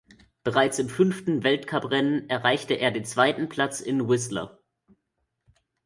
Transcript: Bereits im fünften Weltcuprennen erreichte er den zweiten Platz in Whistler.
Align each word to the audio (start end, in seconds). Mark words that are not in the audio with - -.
Bereits 0.43 0.79
im 0.79 0.89
fünften 0.89 1.43
Weltcuprennen 1.43 2.27
erreichte 2.27 2.73
er 2.73 2.89
den 2.89 3.05
zweiten 3.05 3.49
Platz 3.49 3.81
in 3.81 4.09
Whistler. 4.09 4.57